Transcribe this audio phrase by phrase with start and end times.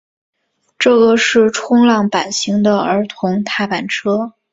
[0.79, 4.33] 这个是冲浪板型的儿童踏板车。